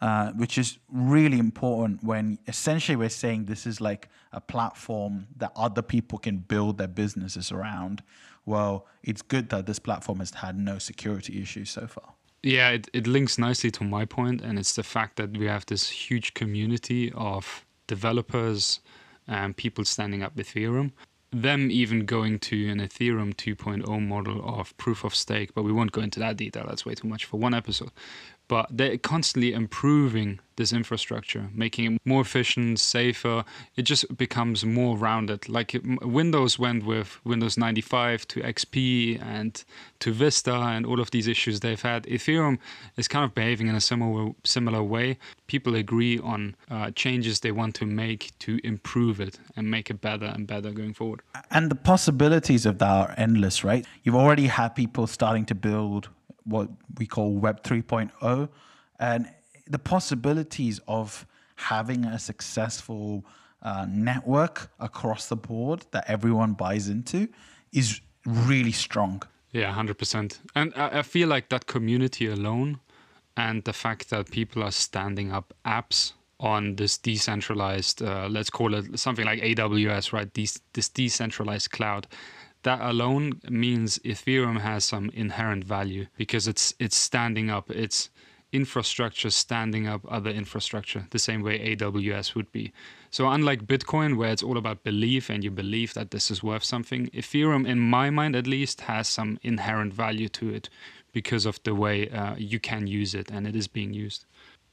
Uh, 0.00 0.30
which 0.32 0.56
is 0.58 0.78
really 0.92 1.40
important 1.40 2.04
when 2.04 2.38
essentially 2.46 2.94
we're 2.94 3.08
saying 3.08 3.46
this 3.46 3.66
is 3.66 3.80
like 3.80 4.08
a 4.32 4.40
platform 4.40 5.26
that 5.36 5.50
other 5.56 5.82
people 5.82 6.18
can 6.18 6.36
build 6.38 6.78
their 6.78 6.86
businesses 6.86 7.50
around. 7.50 8.00
Well, 8.46 8.86
it's 9.02 9.22
good 9.22 9.48
that 9.48 9.66
this 9.66 9.80
platform 9.80 10.20
has 10.20 10.30
had 10.30 10.56
no 10.56 10.78
security 10.78 11.42
issues 11.42 11.70
so 11.70 11.88
far. 11.88 12.14
Yeah, 12.44 12.70
it, 12.70 12.88
it 12.92 13.08
links 13.08 13.38
nicely 13.38 13.72
to 13.72 13.82
my 13.82 14.04
point, 14.04 14.40
and 14.40 14.56
it's 14.56 14.76
the 14.76 14.84
fact 14.84 15.16
that 15.16 15.36
we 15.36 15.46
have 15.46 15.66
this 15.66 15.90
huge 15.90 16.32
community 16.34 17.10
of 17.16 17.66
developers 17.88 18.78
and 19.26 19.56
people 19.56 19.84
standing 19.84 20.22
up 20.22 20.36
with 20.36 20.54
Ethereum. 20.54 20.92
Them 21.32 21.70
even 21.72 22.06
going 22.06 22.38
to 22.38 22.70
an 22.70 22.78
Ethereum 22.78 23.34
2.0 23.34 24.06
model 24.06 24.48
of 24.48 24.74
proof 24.76 25.02
of 25.02 25.14
stake, 25.14 25.52
but 25.54 25.64
we 25.64 25.72
won't 25.72 25.92
go 25.92 26.00
into 26.00 26.20
that 26.20 26.36
detail. 26.36 26.64
That's 26.68 26.86
way 26.86 26.94
too 26.94 27.08
much 27.08 27.24
for 27.24 27.38
one 27.38 27.52
episode 27.52 27.90
but 28.48 28.66
they're 28.70 28.98
constantly 28.98 29.52
improving 29.52 30.40
this 30.58 30.72
infrastructure, 30.72 31.48
making 31.54 31.94
it 31.94 32.00
more 32.04 32.20
efficient, 32.20 32.80
safer. 32.80 33.44
It 33.76 33.82
just 33.82 34.16
becomes 34.16 34.64
more 34.64 34.96
rounded. 34.96 35.48
Like 35.48 35.80
Windows 36.02 36.58
went 36.58 36.84
with 36.84 37.24
Windows 37.24 37.56
95 37.56 38.26
to 38.28 38.40
XP 38.40 39.22
and 39.22 39.64
to 40.00 40.12
Vista 40.12 40.54
and 40.54 40.84
all 40.84 41.00
of 41.00 41.10
these 41.12 41.28
issues 41.28 41.60
they've 41.60 41.80
had. 41.80 42.02
Ethereum 42.04 42.58
is 42.96 43.06
kind 43.06 43.24
of 43.24 43.34
behaving 43.34 43.68
in 43.68 43.74
a 43.74 43.80
similar 43.80 44.32
similar 44.44 44.82
way. 44.82 45.18
People 45.46 45.74
agree 45.74 46.18
on 46.18 46.56
uh, 46.70 46.90
changes 46.90 47.40
they 47.40 47.52
want 47.52 47.74
to 47.76 47.86
make 47.86 48.36
to 48.40 48.58
improve 48.64 49.20
it 49.20 49.38
and 49.56 49.70
make 49.70 49.88
it 49.90 50.00
better 50.00 50.26
and 50.26 50.46
better 50.46 50.72
going 50.72 50.92
forward. 50.92 51.22
And 51.50 51.70
the 51.70 51.76
possibilities 51.76 52.66
of 52.66 52.78
that 52.78 52.90
are 52.90 53.14
endless, 53.16 53.62
right? 53.62 53.86
You've 54.02 54.16
already 54.16 54.46
had 54.46 54.70
people 54.70 55.06
starting 55.06 55.46
to 55.46 55.54
build 55.54 56.08
what 56.48 56.68
we 56.98 57.06
call 57.06 57.34
Web 57.34 57.62
3.0, 57.62 58.48
and 58.98 59.28
the 59.66 59.78
possibilities 59.78 60.80
of 60.88 61.26
having 61.56 62.04
a 62.04 62.18
successful 62.18 63.24
uh, 63.62 63.86
network 63.88 64.70
across 64.78 65.28
the 65.28 65.36
board 65.36 65.84
that 65.90 66.04
everyone 66.08 66.52
buys 66.52 66.88
into 66.88 67.28
is 67.72 68.00
really 68.24 68.72
strong. 68.72 69.22
Yeah, 69.50 69.74
100%. 69.74 70.38
And 70.54 70.72
I, 70.74 71.02
feel 71.02 71.28
like 71.28 71.48
that 71.48 71.66
community 71.66 72.26
alone 72.26 72.80
and 73.36 73.64
the 73.64 73.72
fact 73.72 74.10
that 74.10 74.30
people 74.30 74.62
are 74.62 74.70
standing 74.70 75.32
up 75.32 75.54
apps 75.64 76.12
on 76.38 76.76
this 76.76 76.98
decentralized, 76.98 78.02
uh, 78.02 78.28
let's 78.30 78.50
call 78.50 78.74
it 78.74 78.98
something 78.98 79.24
like 79.24 79.40
AWS, 79.40 80.12
right? 80.12 80.32
This 80.34 80.60
decentralized 80.90 81.70
cloud 81.70 82.06
that 82.62 82.80
alone 82.80 83.40
means 83.48 83.98
Ethereum 84.00 84.60
has 84.60 84.84
some 84.84 85.10
inherent 85.14 85.64
value 85.64 86.06
because 86.16 86.48
it's 86.48 86.74
it's 86.78 86.96
standing 86.96 87.50
up 87.50 87.70
its 87.70 88.10
infrastructure 88.52 89.28
standing 89.28 89.86
up 89.86 90.00
other 90.10 90.30
infrastructure 90.30 91.06
the 91.10 91.18
same 91.18 91.42
way 91.42 91.76
AWS 91.76 92.34
would 92.34 92.50
be. 92.50 92.72
So 93.10 93.28
unlike 93.28 93.66
Bitcoin 93.66 94.16
where 94.16 94.30
it's 94.30 94.42
all 94.42 94.56
about 94.56 94.84
belief 94.84 95.28
and 95.28 95.44
you 95.44 95.50
believe 95.50 95.92
that 95.94 96.10
this 96.10 96.30
is 96.30 96.42
worth 96.42 96.64
something, 96.64 97.08
Ethereum 97.08 97.66
in 97.68 97.78
my 97.78 98.10
mind 98.10 98.34
at 98.34 98.46
least 98.46 98.82
has 98.82 99.06
some 99.06 99.38
inherent 99.42 99.92
value 99.92 100.28
to 100.30 100.48
it 100.54 100.70
because 101.12 101.46
of 101.46 101.62
the 101.64 101.74
way 101.74 102.08
uh, 102.08 102.34
you 102.36 102.58
can 102.58 102.86
use 102.86 103.14
it 103.14 103.30
and 103.30 103.46
it 103.46 103.54
is 103.54 103.68
being 103.68 103.92
used. 103.92 104.24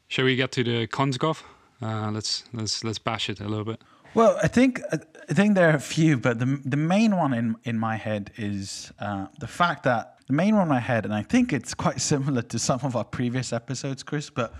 Shall 0.08 0.26
we 0.26 0.36
get 0.36 0.52
to 0.54 0.64
the 0.64 0.88
cons, 0.88 1.18
Goff? 1.18 1.44
Uh, 1.82 2.12
let's 2.12 2.46
let's 2.54 2.84
let's 2.84 3.00
bash 3.00 3.30
it 3.30 3.40
a 3.42 3.48
little 3.48 3.66
bit. 3.66 3.82
Well, 4.16 4.40
I 4.42 4.48
think 4.48 4.82
I 4.92 5.34
think 5.34 5.56
there 5.56 5.70
are 5.70 5.76
a 5.76 5.80
few, 5.80 6.18
but 6.18 6.40
the 6.40 6.62
the 6.64 6.78
main 6.78 7.18
one 7.18 7.34
in 7.34 7.58
in 7.66 7.78
my 7.78 7.98
head 7.98 8.32
is 8.38 8.94
uh, 8.98 9.28
the 9.40 9.48
fact 9.48 9.84
that 9.84 10.16
the 10.28 10.34
main 10.34 10.56
one 10.56 10.64
in 10.64 10.70
my 10.70 10.80
head, 10.80 11.04
and 11.04 11.14
I 11.14 11.22
think 11.22 11.52
it's 11.52 11.74
quite 11.74 12.00
similar 12.00 12.42
to 12.44 12.58
some 12.58 12.80
of 12.84 12.96
our 12.96 13.04
previous 13.04 13.52
episodes, 13.52 14.04
Chris. 14.04 14.30
But 14.30 14.54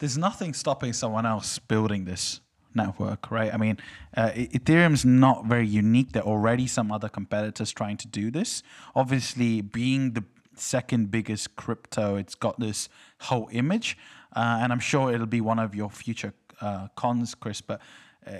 there's 0.00 0.18
nothing 0.18 0.54
stopping 0.54 0.92
someone 0.92 1.24
else 1.24 1.60
building 1.60 2.04
this 2.04 2.40
network, 2.74 3.30
right? 3.30 3.54
I 3.54 3.58
mean, 3.58 3.76
uh, 4.16 4.30
Ethereum's 4.30 5.04
not 5.04 5.46
very 5.46 5.68
unique. 5.68 6.10
There 6.10 6.24
are 6.24 6.28
already 6.28 6.66
some 6.66 6.90
other 6.90 7.08
competitors 7.08 7.70
trying 7.72 7.98
to 7.98 8.08
do 8.08 8.32
this. 8.32 8.64
Obviously, 8.96 9.60
being 9.60 10.14
the 10.14 10.24
second 10.56 11.12
biggest 11.12 11.54
crypto, 11.54 12.16
it's 12.16 12.34
got 12.34 12.58
this 12.58 12.88
whole 13.20 13.48
image, 13.52 13.96
uh, 14.34 14.58
and 14.60 14.72
I'm 14.72 14.80
sure 14.80 15.14
it'll 15.14 15.26
be 15.26 15.40
one 15.40 15.60
of 15.60 15.76
your 15.76 15.90
future 15.90 16.34
uh, 16.60 16.88
cons, 16.96 17.36
Chris. 17.36 17.60
But 17.60 17.80
uh, 18.26 18.32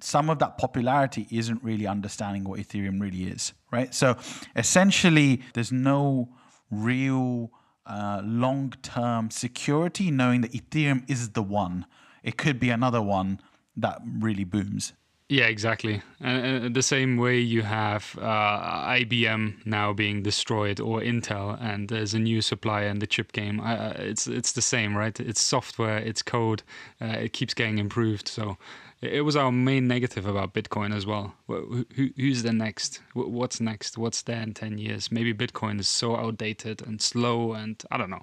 some 0.00 0.30
of 0.30 0.38
that 0.38 0.58
popularity 0.58 1.26
isn't 1.30 1.62
really 1.62 1.86
understanding 1.86 2.44
what 2.44 2.60
Ethereum 2.60 3.00
really 3.00 3.24
is, 3.24 3.52
right? 3.70 3.94
So 3.94 4.16
essentially, 4.56 5.42
there's 5.54 5.72
no 5.72 6.28
real 6.70 7.50
uh, 7.86 8.22
long 8.24 8.74
term 8.82 9.30
security 9.30 10.10
knowing 10.10 10.40
that 10.42 10.52
Ethereum 10.52 11.08
is 11.10 11.30
the 11.30 11.42
one. 11.42 11.86
It 12.22 12.36
could 12.36 12.60
be 12.60 12.70
another 12.70 13.02
one 13.02 13.40
that 13.76 14.00
really 14.04 14.44
booms. 14.44 14.92
Yeah, 15.32 15.46
exactly. 15.46 16.02
And 16.20 16.66
uh, 16.66 16.68
the 16.68 16.82
same 16.82 17.16
way 17.16 17.38
you 17.38 17.62
have 17.62 18.18
uh, 18.20 18.86
IBM 18.90 19.64
now 19.64 19.94
being 19.94 20.22
destroyed 20.22 20.78
or 20.78 21.00
Intel, 21.00 21.56
and 21.58 21.88
there's 21.88 22.12
a 22.12 22.18
new 22.18 22.42
supplier 22.42 22.88
in 22.88 22.98
the 22.98 23.06
chip 23.06 23.32
game. 23.32 23.58
Uh, 23.58 23.94
it's 23.96 24.26
it's 24.26 24.52
the 24.52 24.60
same, 24.60 24.94
right? 24.94 25.18
It's 25.18 25.40
software, 25.40 25.96
it's 25.96 26.20
code. 26.20 26.62
Uh, 27.00 27.16
it 27.24 27.32
keeps 27.32 27.54
getting 27.54 27.78
improved. 27.78 28.28
So 28.28 28.58
it 29.02 29.22
was 29.22 29.34
our 29.36 29.50
main 29.50 29.88
negative 29.88 30.26
about 30.26 30.54
Bitcoin 30.54 30.94
as 30.94 31.04
well. 31.04 31.34
Who, 31.48 31.84
who's 32.16 32.42
the 32.42 32.52
next? 32.52 33.00
What's 33.14 33.60
next? 33.60 33.98
What's 33.98 34.22
there 34.22 34.40
in 34.40 34.54
ten 34.54 34.78
years? 34.78 35.10
Maybe 35.10 35.34
Bitcoin 35.34 35.80
is 35.80 35.88
so 35.88 36.16
outdated 36.16 36.80
and 36.86 37.02
slow, 37.02 37.52
and 37.52 37.82
I 37.90 37.98
don't 37.98 38.10
know. 38.10 38.22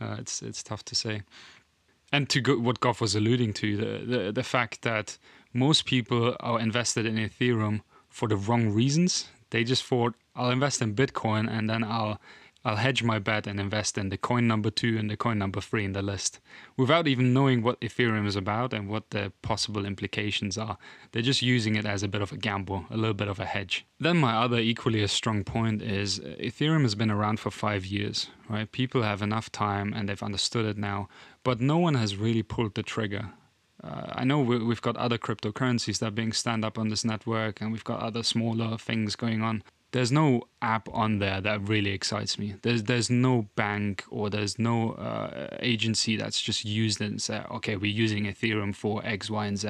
Uh, 0.00 0.16
it's 0.18 0.40
it's 0.40 0.62
tough 0.62 0.84
to 0.86 0.94
say. 0.94 1.22
And 2.12 2.28
to 2.28 2.40
go, 2.40 2.58
what 2.58 2.80
Goff 2.80 3.00
was 3.00 3.14
alluding 3.14 3.54
to, 3.54 3.76
the, 3.76 4.16
the 4.16 4.32
the 4.32 4.42
fact 4.42 4.82
that 4.82 5.18
most 5.52 5.84
people 5.86 6.36
are 6.40 6.60
invested 6.60 7.04
in 7.04 7.16
Ethereum 7.16 7.80
for 8.08 8.28
the 8.28 8.36
wrong 8.36 8.70
reasons. 8.70 9.28
They 9.50 9.64
just 9.64 9.84
thought 9.84 10.14
I'll 10.34 10.50
invest 10.50 10.80
in 10.80 10.94
Bitcoin 10.94 11.50
and 11.50 11.68
then 11.68 11.84
I'll 11.84 12.20
I'll 12.64 12.76
hedge 12.76 13.02
my 13.02 13.18
bet 13.18 13.46
and 13.46 13.58
invest 13.58 13.98
in 13.98 14.08
the 14.10 14.16
coin 14.16 14.46
number 14.46 14.70
two 14.70 14.96
and 14.96 15.10
the 15.10 15.16
coin 15.16 15.38
number 15.38 15.60
three 15.60 15.84
in 15.84 15.92
the 15.92 16.02
list 16.02 16.38
without 16.76 17.08
even 17.08 17.32
knowing 17.32 17.62
what 17.62 17.80
Ethereum 17.80 18.26
is 18.26 18.36
about 18.36 18.72
and 18.72 18.88
what 18.88 19.10
the 19.10 19.32
possible 19.42 19.84
implications 19.84 20.56
are. 20.56 20.78
They're 21.10 21.22
just 21.22 21.42
using 21.42 21.74
it 21.74 21.84
as 21.84 22.02
a 22.02 22.08
bit 22.08 22.22
of 22.22 22.30
a 22.30 22.36
gamble, 22.36 22.86
a 22.88 22.96
little 22.96 23.14
bit 23.14 23.28
of 23.28 23.40
a 23.40 23.46
hedge. 23.46 23.84
Then, 23.98 24.18
my 24.18 24.36
other 24.36 24.58
equally 24.58 25.02
as 25.02 25.10
strong 25.10 25.42
point 25.42 25.82
is 25.82 26.20
Ethereum 26.20 26.82
has 26.82 26.94
been 26.94 27.10
around 27.10 27.40
for 27.40 27.50
five 27.50 27.84
years, 27.84 28.28
right? 28.48 28.70
People 28.70 29.02
have 29.02 29.22
enough 29.22 29.50
time 29.50 29.92
and 29.92 30.08
they've 30.08 30.22
understood 30.22 30.64
it 30.64 30.78
now, 30.78 31.08
but 31.42 31.60
no 31.60 31.78
one 31.78 31.94
has 31.94 32.16
really 32.16 32.42
pulled 32.42 32.74
the 32.74 32.82
trigger. 32.82 33.30
Uh, 33.82 34.12
I 34.12 34.22
know 34.22 34.38
we've 34.38 34.80
got 34.80 34.96
other 34.96 35.18
cryptocurrencies 35.18 35.98
that 35.98 36.06
are 36.06 36.10
being 36.12 36.32
stand 36.32 36.64
up 36.64 36.78
on 36.78 36.88
this 36.88 37.04
network, 37.04 37.60
and 37.60 37.72
we've 37.72 37.82
got 37.82 38.00
other 38.00 38.22
smaller 38.22 38.78
things 38.78 39.16
going 39.16 39.42
on 39.42 39.64
there's 39.92 40.10
no 40.10 40.42
app 40.60 40.88
on 40.92 41.18
there 41.18 41.40
that 41.40 41.68
really 41.68 41.90
excites 41.90 42.38
me. 42.38 42.54
There's 42.62 42.84
there's 42.84 43.10
no 43.10 43.48
bank 43.56 44.04
or 44.10 44.30
there's 44.30 44.58
no 44.58 44.92
uh, 44.92 45.56
agency 45.60 46.16
that's 46.16 46.40
just 46.40 46.64
used 46.64 47.00
it 47.00 47.10
and 47.10 47.22
said, 47.22 47.46
okay, 47.50 47.76
we're 47.76 47.92
using 47.92 48.24
Ethereum 48.24 48.74
for 48.74 49.04
X, 49.04 49.30
Y, 49.30 49.46
and 49.46 49.58
Z. 49.58 49.68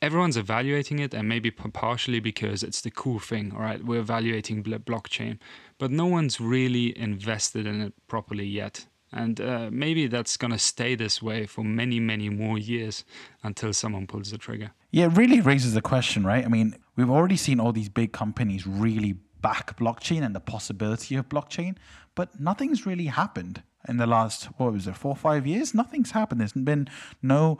Everyone's 0.00 0.36
evaluating 0.36 1.00
it, 1.00 1.12
and 1.12 1.28
maybe 1.28 1.50
partially 1.50 2.20
because 2.20 2.62
it's 2.62 2.80
the 2.80 2.90
cool 2.90 3.18
thing. 3.18 3.52
All 3.52 3.60
right, 3.60 3.84
we're 3.84 4.00
evaluating 4.00 4.62
blockchain, 4.62 5.38
but 5.76 5.90
no 5.90 6.06
one's 6.06 6.40
really 6.40 6.96
invested 6.98 7.66
in 7.66 7.80
it 7.80 7.94
properly 8.06 8.46
yet. 8.46 8.86
And 9.10 9.40
uh, 9.40 9.70
maybe 9.72 10.06
that's 10.06 10.36
going 10.36 10.50
to 10.50 10.58
stay 10.58 10.94
this 10.94 11.22
way 11.22 11.46
for 11.46 11.64
many, 11.64 11.98
many 11.98 12.28
more 12.28 12.58
years 12.58 13.04
until 13.42 13.72
someone 13.72 14.06
pulls 14.06 14.30
the 14.30 14.38
trigger. 14.38 14.72
Yeah, 14.90 15.06
it 15.06 15.16
really 15.16 15.40
raises 15.40 15.74
the 15.74 15.80
question, 15.80 16.24
right? 16.24 16.44
I 16.44 16.48
mean, 16.48 16.76
we've 16.94 17.10
already 17.10 17.36
seen 17.36 17.58
all 17.58 17.72
these 17.72 17.88
big 17.88 18.12
companies 18.12 18.66
really 18.66 19.16
back 19.40 19.78
blockchain 19.78 20.22
and 20.22 20.34
the 20.34 20.40
possibility 20.40 21.14
of 21.16 21.28
blockchain, 21.28 21.76
but 22.14 22.40
nothing's 22.40 22.86
really 22.86 23.06
happened 23.06 23.62
in 23.88 23.96
the 23.96 24.06
last 24.06 24.46
what 24.56 24.72
was 24.72 24.86
it 24.86 24.96
four 24.96 25.12
or 25.12 25.16
five 25.16 25.46
years. 25.46 25.74
Nothing's 25.74 26.10
happened. 26.10 26.40
There's 26.40 26.52
been 26.52 26.88
no 27.22 27.58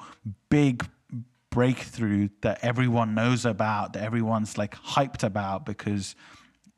big 0.50 0.86
breakthrough 1.50 2.28
that 2.42 2.58
everyone 2.62 3.14
knows 3.14 3.44
about, 3.44 3.92
that 3.94 4.02
everyone's 4.02 4.58
like 4.58 4.74
hyped 4.76 5.22
about 5.22 5.64
because 5.64 6.14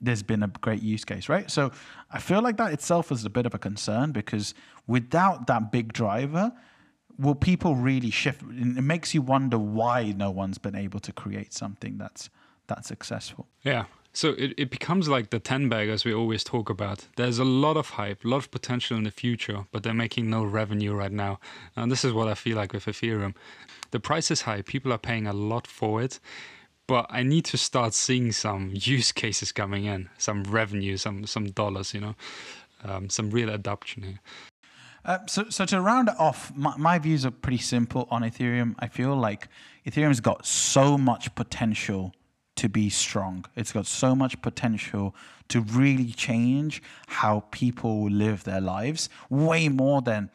there's 0.01 0.23
been 0.23 0.43
a 0.43 0.49
great 0.49 0.83
use 0.83 1.05
case, 1.05 1.29
right? 1.29 1.51
So 1.51 1.73
I 2.11 2.21
feel 2.21 2.43
like 2.43 2.57
that 2.57 2.73
itself 2.73 3.13
is 3.13 3.25
a 3.25 3.31
bit 3.31 3.47
of 3.47 3.55
a 3.55 3.59
concern 3.59 4.13
because 4.13 4.55
without 4.87 5.47
that 5.49 5.71
big 5.71 5.93
driver, 5.93 6.53
will 7.19 7.35
people 7.35 7.75
really 7.75 8.11
shift? 8.11 8.43
It 8.43 8.83
makes 8.83 9.15
you 9.15 9.23
wonder 9.23 9.59
why 9.59 10.15
no 10.17 10.31
one's 10.31 10.59
been 10.59 10.75
able 10.75 11.01
to 11.01 11.13
create 11.13 11.53
something 11.53 11.99
that's 11.99 12.31
that 12.69 12.87
successful. 12.87 13.47
Yeah, 13.63 13.85
So 14.13 14.31
it, 14.31 14.55
it 14.57 14.71
becomes 14.71 15.09
like 15.09 15.31
the 15.31 15.39
10 15.39 15.69
baggers 15.69 16.05
we 16.05 16.13
always 16.13 16.43
talk 16.43 16.69
about. 16.69 17.07
There's 17.17 17.39
a 17.39 17.45
lot 17.45 17.77
of 17.77 17.91
hype, 17.91 18.25
a 18.25 18.29
lot 18.29 18.39
of 18.39 18.51
potential 18.51 18.97
in 18.97 19.05
the 19.05 19.11
future, 19.11 19.67
but 19.71 19.83
they're 19.83 19.95
making 19.95 20.29
no 20.29 20.43
revenue 20.43 20.93
right 20.93 21.13
now. 21.13 21.39
And 21.77 21.93
this 21.93 22.05
is 22.05 22.13
what 22.13 22.27
I 22.27 22.35
feel 22.35 22.57
like 22.57 22.73
with 22.73 22.87
Ethereum. 22.87 23.35
The 23.93 24.01
price 24.01 24.31
is 24.31 24.43
high, 24.43 24.63
people 24.63 24.93
are 24.93 24.99
paying 24.99 25.27
a 25.27 25.33
lot 25.33 25.67
for 25.67 26.03
it, 26.03 26.19
but 26.87 27.07
I 27.09 27.23
need 27.23 27.45
to 27.47 27.57
start 27.57 27.95
seeing 27.95 28.33
some 28.33 28.71
use 28.75 29.13
cases 29.13 29.53
coming 29.53 29.85
in, 29.85 30.09
some 30.19 30.43
revenue, 30.45 30.97
some 30.97 31.27
some 31.27 31.47
dollars, 31.51 31.95
you 31.95 32.01
know, 32.01 32.15
um, 32.83 33.09
some 33.11 33.31
real 33.31 33.49
adoption 33.49 34.03
here. 34.03 34.21
Uh, 35.05 35.19
so, 35.27 35.49
so 35.49 35.65
to 35.65 35.81
round 35.81 36.09
it 36.09 36.15
off, 36.19 36.55
my, 36.55 36.77
my, 36.77 36.99
views 36.99 37.25
are 37.25 37.31
pretty 37.31 37.59
simple 37.59 38.07
on 38.11 38.21
Ethereum. 38.21 38.75
I 38.81 38.89
feel 38.89 39.17
like 39.17 39.49
Ethereum's 39.87 40.21
got 40.21 40.45
so 40.45 40.99
much 40.99 41.35
potential 41.35 42.13
to 42.61 42.69
be 42.69 42.91
strong. 42.91 43.47
It's 43.57 43.73
got 43.73 43.87
so 43.87 44.15
much 44.15 44.43
potential 44.43 45.15
to 45.49 45.63
really 45.63 46.13
change 46.13 46.83
how 47.07 47.45
people 47.51 48.11
live 48.11 48.45
their 48.45 48.61
lives, 48.61 49.09
way 49.31 49.71
more 49.71 50.03
than 50.03 50.31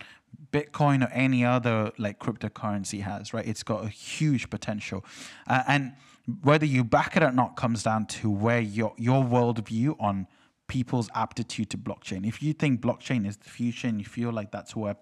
Bitcoin 0.52 1.06
or 1.06 1.12
any 1.12 1.46
other 1.46 1.92
like 2.00 2.18
cryptocurrency 2.20 3.02
has. 3.02 3.32
Right? 3.32 3.48
It's 3.48 3.62
got 3.62 3.86
a 3.86 3.90
huge 3.90 4.50
potential, 4.50 5.06
uh, 5.48 5.62
and 5.68 5.94
whether 6.42 6.66
you 6.66 6.84
back 6.84 7.16
it 7.16 7.22
or 7.22 7.32
not 7.32 7.56
comes 7.56 7.84
down 7.84 8.08
to 8.08 8.32
where 8.32 8.60
your 8.60 8.94
your 8.98 9.24
worldview 9.24 9.96
on 10.00 10.28
people's 10.68 11.10
aptitude 11.14 11.70
to 11.70 11.78
blockchain. 11.78 12.28
If 12.28 12.42
you 12.42 12.54
think 12.54 12.82
blockchain 12.82 13.28
is 13.28 13.38
the 13.38 13.50
future 13.50 13.88
and 13.88 14.00
you 14.00 14.06
feel 14.06 14.32
like 14.32 14.52
that's 14.52 14.76
where 14.76 14.96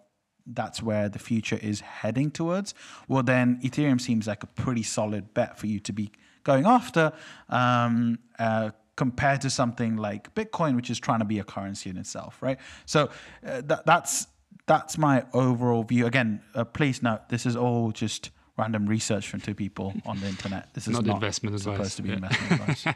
that's 0.45 0.83
where 0.83 1.07
the 1.07 1.19
future 1.19 1.57
is 1.61 1.79
heading 1.79 2.29
towards, 2.31 2.73
well 3.07 3.23
then 3.23 3.61
Ethereum 3.63 4.01
seems 4.01 4.27
like 4.27 4.43
a 4.43 4.47
pretty 4.47 4.83
solid 4.83 5.33
bet 5.33 5.57
for 5.57 5.67
you 5.67 5.79
to 5.79 5.93
be 5.93 6.11
going 6.43 6.65
after 6.65 7.13
um, 7.49 8.19
uh, 8.39 8.71
compared 8.95 9.41
to 9.41 9.49
something 9.49 9.97
like 9.97 10.33
Bitcoin, 10.35 10.75
which 10.75 10.89
is 10.89 10.99
trying 10.99 11.19
to 11.19 11.25
be 11.25 11.39
a 11.39 11.43
currency 11.43 11.89
in 11.89 11.97
itself, 11.97 12.41
right? 12.41 12.59
So 12.85 13.09
uh, 13.45 13.61
that, 13.61 13.85
that's 13.85 14.27
that's 14.65 14.97
my 14.97 15.25
overall 15.33 15.83
view. 15.83 16.05
Again, 16.05 16.41
uh, 16.55 16.63
please 16.63 17.03
note 17.03 17.29
this 17.29 17.45
is 17.45 17.55
all 17.55 17.91
just 17.91 18.29
random 18.57 18.85
research 18.85 19.27
from 19.27 19.41
two 19.41 19.55
people 19.55 19.93
on 20.05 20.19
the 20.19 20.27
internet. 20.27 20.73
This 20.73 20.87
is 20.87 20.93
not, 20.93 21.05
not 21.05 21.15
investment 21.15 21.59
supposed 21.59 21.79
advice. 21.79 21.95
to 21.95 22.01
be 22.03 22.09
yeah. 22.09 22.15
investment 22.15 22.51
advice. 22.51 22.85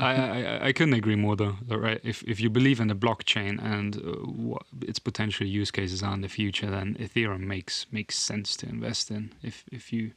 I, 0.00 0.14
I, 0.14 0.66
I 0.68 0.72
couldn't 0.72 0.94
agree 0.94 1.14
more 1.14 1.36
though. 1.36 1.56
Right, 1.68 2.00
if 2.02 2.22
if 2.24 2.40
you 2.40 2.50
believe 2.50 2.80
in 2.80 2.88
the 2.88 2.94
blockchain 2.94 3.62
and 3.62 3.96
uh, 3.96 4.00
what 4.26 4.62
its 4.82 4.98
potential 4.98 5.46
use 5.46 5.70
cases 5.70 6.02
are 6.02 6.14
in 6.14 6.20
the 6.20 6.28
future, 6.28 6.70
then 6.70 6.96
Ethereum 6.98 7.40
makes 7.40 7.86
makes 7.92 8.16
sense 8.18 8.56
to 8.56 8.68
invest 8.68 9.10
in. 9.10 9.32
If 9.42 9.64
if 9.70 9.92
you 9.92 10.12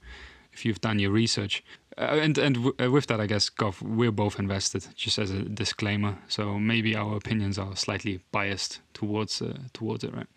if 0.53 0.65
you've 0.65 0.81
done 0.81 0.99
your 0.99 1.11
research, 1.11 1.63
uh, 1.97 2.19
and 2.21 2.37
and 2.37 2.55
w- 2.55 2.75
uh, 2.79 2.91
with 2.91 3.07
that, 3.07 3.19
I 3.19 3.27
guess 3.27 3.49
Gov, 3.49 3.81
we're 3.81 4.11
both 4.11 4.39
invested. 4.39 4.87
Just 4.95 5.19
as 5.19 5.31
a 5.31 5.43
disclaimer, 5.43 6.17
so 6.27 6.59
maybe 6.59 6.95
our 6.95 7.15
opinions 7.15 7.57
are 7.57 7.75
slightly 7.75 8.19
biased 8.31 8.81
towards 8.93 9.41
uh, 9.41 9.57
towards 9.73 10.03
it, 10.03 10.13
right? 10.13 10.27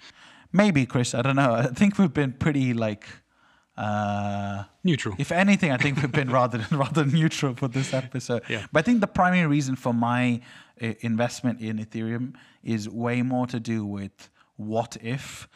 Maybe, 0.52 0.87
Chris. 0.87 1.14
I 1.14 1.23
don't 1.23 1.37
know. 1.37 1.54
I 1.54 1.66
think 1.66 1.99
we've 1.99 2.14
been 2.14 2.33
pretty 2.33 2.75
like 2.75 3.06
uh, 3.76 4.64
neutral. 4.85 5.14
If 5.18 5.33
anything, 5.33 5.73
I 5.73 5.76
think 5.76 6.00
we've 6.00 6.12
been 6.12 6.30
rather 6.40 6.66
rather 6.71 7.04
neutral 7.04 7.54
for 7.54 7.68
this 7.68 7.92
episode. 7.92 8.42
Yeah. 8.49 8.66
But 8.73 8.80
I 8.80 8.83
think 8.83 9.00
the 9.00 9.06
primary 9.06 9.47
reason 9.47 9.76
for 9.76 9.92
my 9.92 10.40
uh, 10.80 10.94
investment 11.00 11.61
in 11.61 11.78
Ethereum 11.78 12.35
is 12.62 12.88
way 12.88 13.23
more 13.23 13.47
to 13.47 13.61
do 13.61 13.85
with 13.85 14.30
what 14.56 14.97
if. 15.02 15.49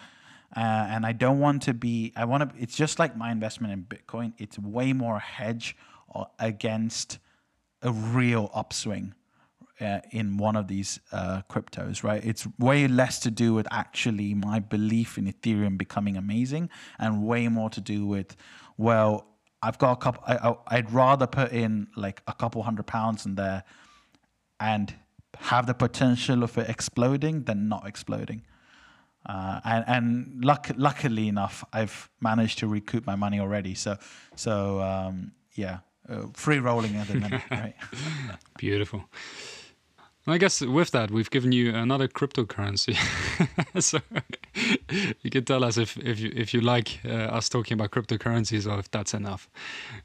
Uh, 0.57 0.61
and 0.61 1.05
I 1.05 1.12
don't 1.12 1.40
want 1.40 1.62
to 1.62 1.75
be. 1.75 2.12
I 2.17 2.25
want 2.25 2.50
to. 2.50 2.62
It's 2.62 2.76
just 2.76 2.99
like 2.99 3.17
my 3.17 3.31
investment 3.31 3.73
in 3.73 3.85
Bitcoin. 3.85 4.33
It's 4.38 4.59
way 4.59 4.93
more 4.93 5.19
hedge 5.19 5.76
against 6.38 7.19
a 7.83 7.93
real 7.93 8.50
upswing 8.55 9.14
uh, 9.81 10.00
in 10.11 10.37
one 10.37 10.57
of 10.57 10.67
these 10.67 11.00
uh, 11.12 11.43
cryptos, 11.50 12.02
right? 12.02 12.25
It's 12.25 12.47
way 12.59 12.88
less 12.88 13.19
to 13.21 13.31
do 13.31 13.55
with 13.55 13.67
actually 13.71 14.35
my 14.35 14.59
belief 14.59 15.19
in 15.19 15.33
Ethereum 15.33 15.78
becoming 15.78 16.17
amazing, 16.17 16.71
and 16.99 17.25
way 17.25 17.49
more 17.49 17.71
to 17.71 17.81
do 17.81 18.07
with, 18.07 18.37
well, 18.76 19.26
I've 19.62 19.78
got 19.78 19.93
a 19.93 19.97
couple. 19.97 20.23
I, 20.26 20.76
would 20.76 20.93
rather 20.93 21.26
put 21.26 21.52
in 21.52 21.88
like 21.97 22.23
a 22.26 22.33
couple 22.33 22.62
hundred 22.62 22.87
pounds 22.87 23.26
in 23.26 23.35
there, 23.35 23.64
and 24.59 24.94
have 25.37 25.66
the 25.66 25.75
potential 25.75 26.42
of 26.42 26.57
it 26.59 26.68
exploding 26.68 27.44
than 27.44 27.68
not 27.68 27.87
exploding. 27.87 28.42
Uh, 29.26 29.61
and 29.64 29.85
and 29.87 30.44
luck, 30.44 30.70
luckily 30.76 31.28
enough, 31.28 31.64
I've 31.72 32.09
managed 32.20 32.59
to 32.61 32.66
recoup 32.66 33.07
my 33.07 33.16
money 33.16 33.40
already. 33.40 33.74
So 33.74 33.96
so 34.37 34.81
um, 34.81 35.33
yeah, 35.54 35.78
uh, 36.09 36.26
free 36.33 36.59
rolling 36.59 36.96
at 36.96 37.09
the 37.09 37.14
minute, 37.14 37.42
right? 37.50 37.74
Beautiful. 38.59 39.04
I 40.33 40.38
guess 40.38 40.61
with 40.61 40.91
that, 40.91 41.11
we've 41.11 41.31
given 41.31 41.53
you 41.53 41.75
another 41.75 42.09
cryptocurrency. 42.09 42.97
so 43.81 44.01
you 45.23 45.31
can 45.31 45.45
tell 45.45 45.64
us 45.64 45.79
if, 45.79 45.97
if, 45.99 46.21
you, 46.21 46.33
if 46.35 46.53
you 46.53 46.61
like 46.61 47.01
uh, 47.05 47.37
us 47.37 47.49
talking 47.49 47.75
about 47.75 47.91
cryptocurrencies 47.91 48.71
or 48.71 48.79
if 48.79 48.91
that's 48.91 49.14
enough. 49.14 49.49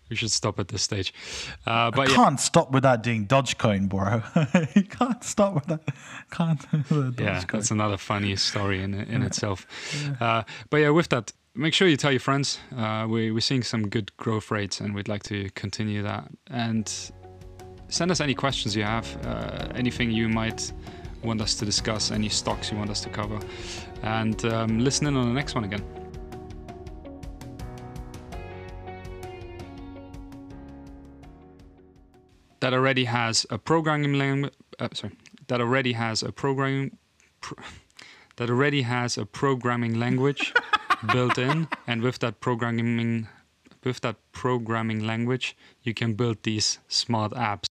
We 0.09 0.15
should 0.15 0.31
stop 0.31 0.59
at 0.59 0.69
this 0.69 0.83
stage. 0.83 1.13
Uh, 1.65 1.91
but 1.91 2.09
I 2.09 2.13
can't 2.13 2.33
yeah. 2.33 2.43
stop 2.43 2.71
without 2.71 3.03
doing 3.03 3.27
Dogecoin, 3.27 3.89
bro. 3.89 4.21
you 4.75 4.83
can't 4.83 5.23
stop 5.23 5.55
with 5.55 5.65
that. 5.65 5.81
Can't. 6.31 6.65
yeah, 7.19 7.43
that's 7.51 7.71
another 7.71 7.97
funny 7.97 8.35
story 8.35 8.81
in, 8.81 8.93
in 8.93 9.21
yeah. 9.21 9.27
itself. 9.27 9.67
Yeah. 10.03 10.25
Uh, 10.25 10.43
but 10.69 10.77
yeah, 10.77 10.89
with 10.89 11.09
that, 11.09 11.33
make 11.55 11.73
sure 11.73 11.87
you 11.87 11.97
tell 11.97 12.11
your 12.11 12.19
friends. 12.19 12.59
Uh, 12.75 13.07
we, 13.09 13.31
we're 13.31 13.39
seeing 13.39 13.63
some 13.63 13.89
good 13.89 14.15
growth 14.17 14.51
rates 14.51 14.79
and 14.79 14.95
we'd 14.95 15.07
like 15.07 15.23
to 15.23 15.49
continue 15.51 16.01
that. 16.03 16.29
And 16.49 17.11
send 17.93 18.09
us 18.09 18.19
any 18.19 18.33
questions 18.33 18.75
you 18.75 18.83
have, 18.83 19.07
uh, 19.23 19.67
anything 19.75 20.09
you 20.09 20.27
might 20.27 20.73
want 21.23 21.39
us 21.39 21.53
to 21.53 21.63
discuss, 21.63 22.09
any 22.09 22.27
stocks 22.27 22.71
you 22.71 22.77
want 22.77 22.89
us 22.89 23.01
to 23.01 23.09
cover, 23.09 23.39
and 24.01 24.43
um, 24.45 24.79
listen 24.79 25.05
in 25.05 25.15
on 25.15 25.27
the 25.27 25.33
next 25.33 25.53
one 25.53 25.63
again. 25.63 25.83
That 32.61 32.73
already 32.73 33.05
has 33.05 33.45
a 33.51 33.59
programming 33.59 34.13
language. 34.13 34.53
Uh, 34.79 34.89
sorry, 34.93 35.13
that 35.47 35.61
already 35.61 35.93
has 35.93 36.23
a 36.23 36.31
programming. 36.31 36.97
Pro- 37.41 37.63
that 38.37 38.49
already 38.49 38.81
has 38.81 39.19
a 39.19 39.25
programming 39.27 39.99
language 39.99 40.51
built 41.13 41.37
in, 41.37 41.67
and 41.85 42.01
with 42.01 42.17
that 42.19 42.39
programming 42.39 43.27
with 43.83 44.01
that 44.01 44.15
programming 44.31 45.05
language, 45.05 45.55
you 45.83 45.93
can 45.93 46.13
build 46.15 46.41
these 46.41 46.79
smart 46.87 47.33
apps 47.33 47.67